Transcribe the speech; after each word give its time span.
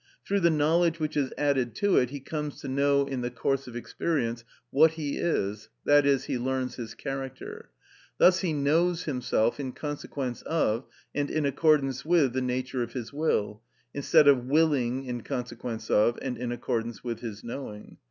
Through 0.25 0.39
the 0.39 0.49
knowledge 0.49 0.99
which 0.99 1.15
is 1.15 1.31
added 1.37 1.75
to 1.75 1.97
it 1.97 2.09
he 2.09 2.19
comes 2.19 2.59
to 2.61 2.67
know 2.67 3.05
in 3.05 3.21
the 3.21 3.29
course 3.29 3.67
of 3.67 3.75
experience 3.75 4.43
what 4.71 4.93
he 4.93 5.19
is, 5.19 5.69
i.e., 5.87 6.17
he 6.25 6.39
learns 6.39 6.73
his 6.75 6.95
character. 6.95 7.69
Thus 8.17 8.39
he 8.39 8.51
knows 8.51 9.03
himself 9.03 9.59
in 9.59 9.73
consequence 9.73 10.41
of 10.41 10.85
and 11.13 11.29
in 11.29 11.45
accordance 11.45 12.03
with 12.03 12.33
the 12.33 12.41
nature 12.41 12.81
of 12.81 12.93
his 12.93 13.13
will, 13.13 13.61
instead 13.93 14.27
of 14.27 14.47
willing 14.47 15.05
in 15.05 15.21
consequence 15.21 15.91
of 15.91 16.17
and 16.19 16.35
in 16.35 16.51
accordance 16.51 17.03
with 17.03 17.19
his 17.19 17.43
knowing. 17.43 17.99